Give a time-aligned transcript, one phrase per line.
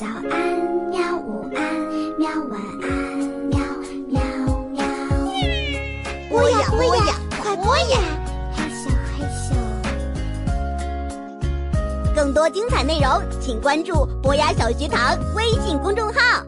[0.00, 0.32] 早安，
[0.88, 1.14] 喵！
[1.18, 1.60] 午安，
[2.18, 2.30] 喵！
[2.48, 2.88] 晚安，
[3.50, 3.60] 喵
[4.08, 4.18] 喵
[4.70, 4.82] 喵！
[6.30, 8.00] 播呀播呀，快播呀！
[8.50, 9.54] 害羞害羞。
[12.16, 13.10] 更多精彩内容，
[13.42, 16.42] 请关注博雅小学堂微信公众号。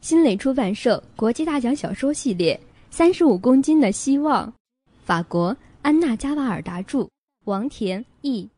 [0.00, 2.54] 新蕾出版社国际大奖小说系列
[2.96, 4.46] 《三十五公斤的希望》，
[5.04, 7.08] 法国安娜·加瓦尔达著，
[7.46, 8.48] 王田译。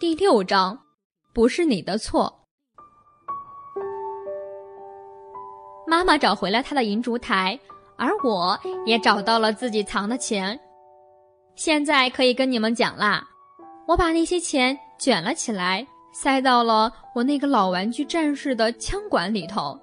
[0.00, 0.78] 第六章，
[1.34, 2.32] 不是你的错。
[5.88, 7.58] 妈妈找回了她的银烛台，
[7.96, 8.56] 而我
[8.86, 10.56] 也找到了自己藏的钱。
[11.56, 13.26] 现在可以跟你们讲啦，
[13.88, 19.76] 我把那些钱卷了起来，塞到了我那个老玩具战士的枪管里头，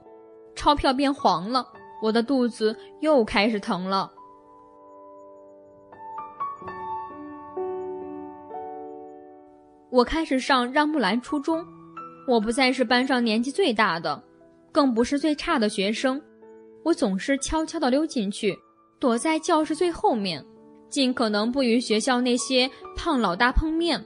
[0.55, 1.67] 钞票变黄了，
[2.01, 4.09] 我的肚子又开始疼了。
[9.95, 11.65] 我开始上让木兰初中，
[12.27, 14.21] 我不再是班上年纪最大的，
[14.69, 16.21] 更不是最差的学生。
[16.83, 18.53] 我总是悄悄地溜进去，
[18.99, 20.45] 躲在教室最后面，
[20.89, 24.03] 尽可能不与学校那些胖老大碰面。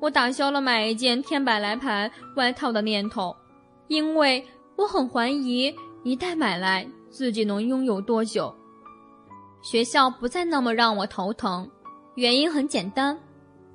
[0.00, 3.34] 我打消了买一件天百来牌外套的念头，
[3.88, 4.44] 因为
[4.76, 8.54] 我很怀疑一旦买来自己能拥有多久。
[9.62, 11.66] 学校不再那么让我头疼，
[12.16, 13.18] 原因很简单。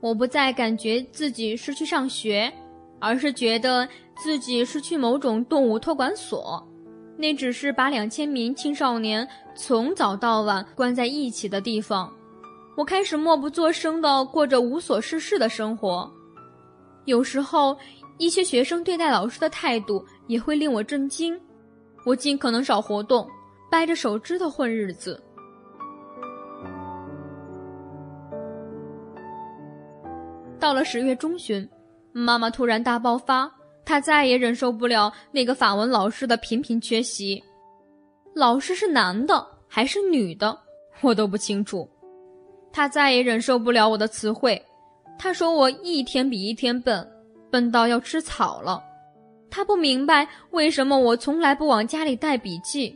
[0.02, 2.52] 我不再感觉自己是去上学，
[3.00, 6.68] 而是觉得自己是去某种动物托管所。
[7.18, 12.12] 那只是把两千名青少年从早到晚关在一起的地方。
[12.76, 16.12] 我开始默不作声地过着无所事事的生活。
[17.06, 17.78] 有时候，
[18.18, 21.40] 一些学生对待老师的态度也会令我震惊。
[22.06, 23.30] 我尽可能少活动，
[23.70, 25.22] 掰着手指头混日子。
[30.62, 31.68] 到了十月中旬，
[32.14, 33.52] 妈妈突然大爆发，
[33.84, 37.44] 她再也忍受不了那个法文老师的频频缺席。
[38.36, 40.56] 老师是男的还是女的，
[41.02, 41.90] 我都不清楚。
[42.72, 44.64] 她再也忍受不了我的词汇，
[45.18, 47.12] 她说我一天比一天笨，
[47.50, 48.80] 笨到要吃草了。
[49.50, 52.96] 她不明白为什么我从来不往家里带笔记。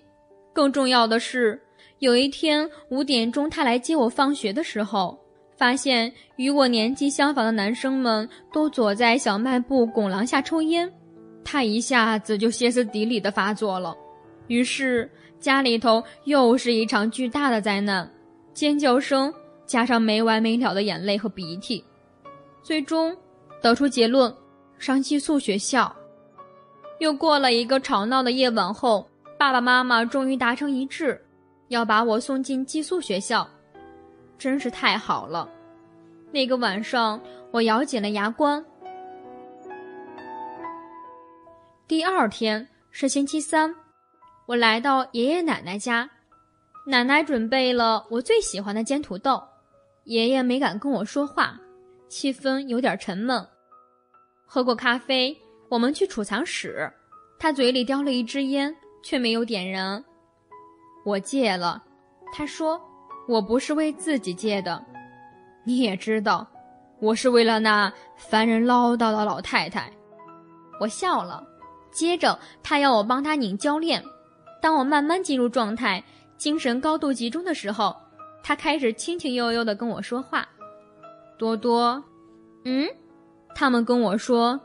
[0.53, 1.59] 更重要的是，
[1.97, 5.19] 有一天五点钟她来接我放学的时候。
[5.57, 10.91] 发现与我年纪相仿的男生们都躲在小卖部拱廊下抽烟，
[11.43, 13.95] 他一下子就歇斯底里的发作了。
[14.47, 18.09] 于是家里头又是一场巨大的灾难，
[18.53, 19.33] 尖叫声
[19.65, 21.83] 加上没完没了的眼泪和鼻涕，
[22.61, 23.15] 最终
[23.61, 24.33] 得出结论：
[24.77, 25.95] 上寄宿学校。
[26.99, 31.19] 又过了一个吵闹的夜晚后，爸爸妈妈终于达成一致，
[31.69, 33.47] 要把我送进寄宿学校。
[34.37, 35.49] 真是太好了！
[36.31, 38.63] 那个晚上，我咬紧了牙关。
[41.87, 43.73] 第二天是星期三，
[44.45, 46.09] 我来到爷爷奶奶家，
[46.85, 49.41] 奶奶准备了我最喜欢的煎土豆，
[50.03, 51.59] 爷爷没敢跟我说话，
[52.09, 53.47] 气氛有点沉闷。
[54.45, 55.37] 喝过咖啡，
[55.69, 56.91] 我们去储藏室，
[57.39, 60.03] 他嘴里叼了一支烟，却没有点燃。
[61.05, 61.81] 我戒了，
[62.33, 62.81] 他说。
[63.27, 64.83] 我不是为自己借的，
[65.63, 66.47] 你也知道，
[66.99, 69.91] 我是为了那烦人唠叨的老太太。
[70.79, 71.43] 我笑了，
[71.91, 74.03] 接着他要我帮他拧铰链。
[74.61, 76.03] 当我慢慢进入状态，
[76.37, 77.95] 精神高度集中的时候，
[78.43, 80.47] 他开始轻轻悠悠地跟我说话
[81.37, 82.03] ：“多多，
[82.63, 82.87] 嗯，
[83.53, 84.59] 他们跟我说，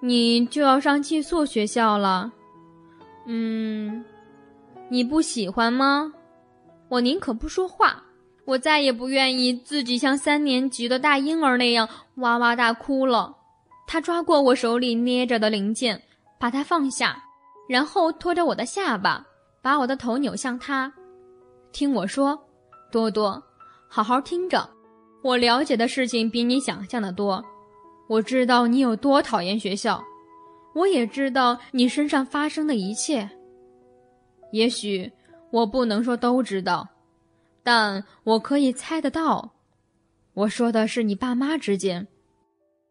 [0.00, 2.32] 你就要上寄宿学校了，
[3.26, 4.04] 嗯，
[4.88, 6.12] 你不喜欢吗？”
[6.90, 8.02] 我宁可不说话，
[8.44, 13.36] 我再也不愿意自己像三年级的大婴儿那样哇哇大哭了。
[13.86, 16.02] 他抓过我手里捏着的零件，
[16.38, 17.22] 把它放下，
[17.68, 19.24] 然后拖着我的下巴，
[19.62, 20.92] 把我的头扭向他，
[21.70, 22.36] 听我说
[22.90, 23.40] ：“多多，
[23.88, 24.68] 好好听着，
[25.22, 27.44] 我了解的事情比你想象的多。
[28.08, 30.02] 我知道你有多讨厌学校，
[30.74, 33.30] 我也知道你身上发生的一切。
[34.50, 35.08] 也许。”
[35.50, 36.88] 我不能说都知道，
[37.62, 39.52] 但我可以猜得到。
[40.34, 42.06] 我说的是你爸妈之间。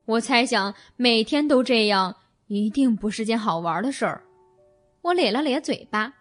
[0.06, 2.16] 我猜想每天都这样，
[2.48, 4.24] 一定不是件好玩的事儿。
[5.02, 6.14] 我咧了咧嘴巴。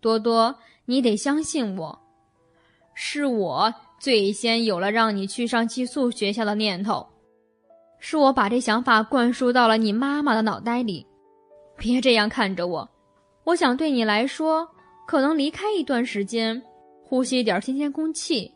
[0.00, 0.56] 多多，
[0.86, 1.98] 你得相信我，
[2.94, 7.06] 是我最先有了让你去上寄宿学校的念头，
[7.98, 11.06] 是我把这想法灌输到了你妈妈的脑袋里。
[11.76, 12.88] 别这样看着我，
[13.44, 14.68] 我想对你来说，
[15.06, 16.60] 可能离开一段时间，
[17.02, 18.50] 呼吸点新鲜空气，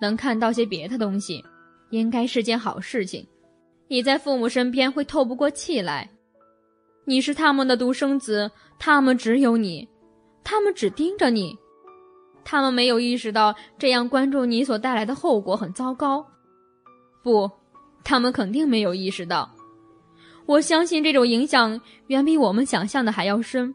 [0.00, 1.44] 能看到些别的东西，
[1.90, 3.26] 应该是件好事情。
[3.88, 6.10] 你在父母身边会透不过气来，
[7.04, 9.88] 你是他们的独生子，他们只有你，
[10.44, 11.56] 他们只盯着你。
[12.44, 16.24] 他们没有意识到这样关注你所带来的后果很糟糕，
[17.22, 17.50] 不，
[18.04, 19.50] 他们肯定没有意识到。
[20.46, 23.74] 我相信这种影响远比我们想象的还要深。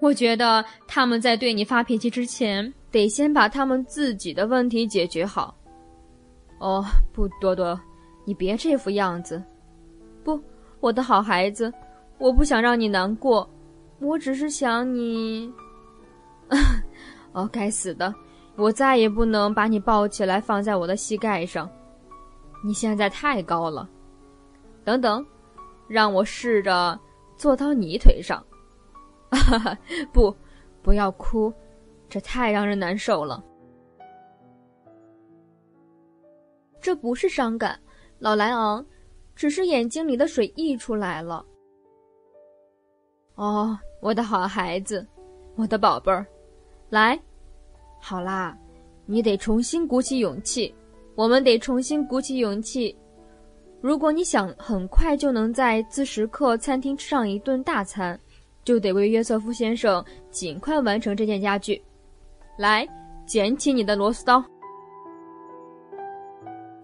[0.00, 5.56] 我觉得他们在对你发脾气之前，得先把他们自己的问题解决好。
[6.58, 7.78] 哦，不，多多，
[8.24, 9.42] 你别这副样子。
[10.22, 10.40] 不，
[10.80, 11.72] 我的好孩子，
[12.18, 13.48] 我不想让你难过，
[13.98, 15.52] 我只是想你。
[17.32, 18.14] 哦，该死的！
[18.56, 21.68] 我再也不能把你抱起来放在我的膝盖上，
[22.64, 23.88] 你现在太高了。
[24.84, 25.26] 等等，
[25.88, 26.98] 让我试着
[27.36, 28.40] 坐到你腿上。
[29.34, 29.78] 哈 哈，
[30.12, 30.34] 不，
[30.82, 31.52] 不要哭，
[32.08, 33.42] 这太让人难受了。
[36.80, 37.78] 这不是伤感，
[38.18, 38.84] 老莱昂，
[39.34, 41.44] 只是眼睛里的水溢出来了。
[43.36, 45.06] 哦，我的好孩子，
[45.56, 46.26] 我的宝贝儿。
[46.90, 47.18] 来，
[48.00, 48.56] 好啦，
[49.06, 50.74] 你得重新鼓起勇气，
[51.14, 52.96] 我们得重新鼓起勇气。
[53.80, 58.18] 如果你想很快就能在自食客餐厅吃上一顿大餐，
[58.64, 61.82] 就得为约瑟夫先生尽快完成这件家具。
[62.58, 62.88] 来，
[63.26, 64.42] 捡起你的螺丝刀。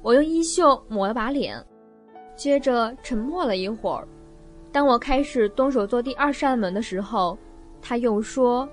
[0.02, 1.62] 我用衣袖抹了把脸，
[2.36, 4.06] 接着沉默了一会儿。
[4.72, 7.36] 当我开始动手做第二扇门的时候，
[7.80, 8.68] 他又说。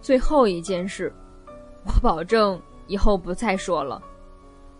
[0.00, 1.12] 最后一件事，
[1.84, 4.00] 我保证以后不再说了。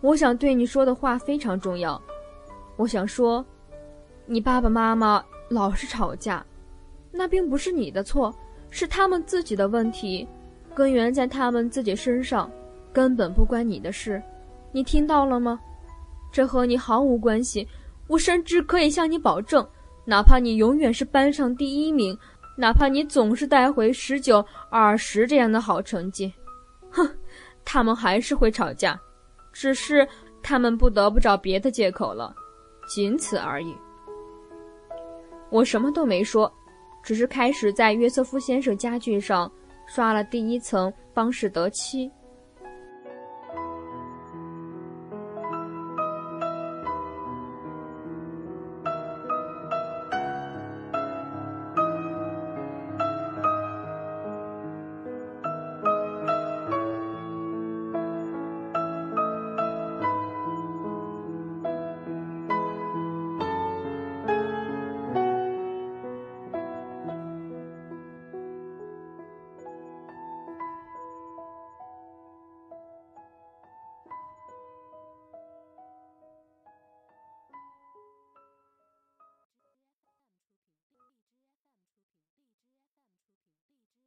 [0.00, 2.00] 我想对你说的话非常重要。
[2.76, 3.44] 我想说，
[4.26, 6.46] 你爸爸妈妈老是吵架，
[7.10, 8.34] 那并不是你的错，
[8.70, 10.26] 是他们自己的问题，
[10.74, 12.50] 根源在他们自己身上，
[12.92, 14.22] 根本不关你的事。
[14.72, 15.58] 你听到了吗？
[16.32, 17.66] 这和你毫无关系。
[18.06, 19.66] 我甚至可以向你保证，
[20.06, 22.18] 哪怕你永远是班上第一名。
[22.56, 26.32] 哪怕你总是带回十九、二十这样的好成绩，
[26.90, 27.08] 哼，
[27.64, 28.98] 他们还是会吵架，
[29.52, 30.08] 只是
[30.42, 32.34] 他们不得不找别的借口了，
[32.88, 33.76] 仅此而已。
[35.50, 36.52] 我什么都没说，
[37.08, 39.50] 只是开始在约瑟夫先生家具上
[39.86, 42.12] 刷了第一层邦士德漆。